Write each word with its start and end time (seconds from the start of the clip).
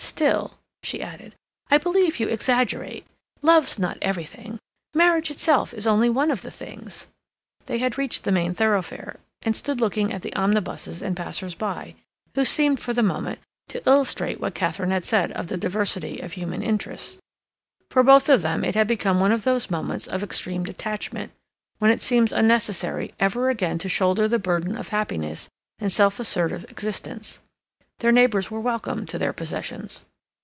Still," 0.03 0.51
she 0.83 1.01
added, 1.01 1.33
"I 1.71 1.79
believe 1.79 2.19
you 2.19 2.27
exaggerate; 2.27 3.07
love's 3.41 3.79
not 3.79 3.97
everything; 4.03 4.59
marriage 4.93 5.31
itself 5.31 5.73
is 5.73 5.87
only 5.87 6.11
one 6.11 6.29
of 6.29 6.43
the 6.43 6.51
things—" 6.51 7.07
They 7.65 7.79
had 7.79 7.97
reached 7.97 8.23
the 8.23 8.31
main 8.31 8.53
thoroughfare, 8.53 9.19
and 9.41 9.55
stood 9.55 9.81
looking 9.81 10.11
at 10.13 10.21
the 10.21 10.35
omnibuses 10.35 11.01
and 11.01 11.17
passers 11.17 11.55
by, 11.55 11.95
who 12.35 12.45
seemed, 12.45 12.79
for 12.79 12.93
the 12.93 13.01
moment, 13.01 13.39
to 13.69 13.87
illustrate 13.89 14.39
what 14.39 14.53
Katharine 14.53 14.91
had 14.91 15.05
said 15.05 15.31
of 15.31 15.47
the 15.47 15.57
diversity 15.57 16.19
of 16.19 16.33
human 16.33 16.61
interests. 16.61 17.19
For 17.89 18.03
both 18.03 18.29
of 18.29 18.43
them 18.43 18.63
it 18.63 18.75
had 18.75 18.87
become 18.87 19.19
one 19.19 19.31
of 19.31 19.43
those 19.43 19.71
moments 19.71 20.07
of 20.07 20.21
extreme 20.21 20.63
detachment, 20.63 21.31
when 21.79 21.89
it 21.89 22.01
seems 22.01 22.31
unnecessary 22.31 23.15
ever 23.19 23.49
again 23.49 23.79
to 23.79 23.89
shoulder 23.89 24.27
the 24.27 24.37
burden 24.39 24.75
of 24.77 24.89
happiness 24.89 25.47
and 25.79 25.91
self 25.91 26.19
assertive 26.19 26.63
existence. 26.69 27.39
Their 27.99 28.11
neighbors 28.11 28.49
were 28.51 28.59
welcome 28.59 29.05
to 29.07 29.17
their 29.19 29.31
possessions. 29.33 30.05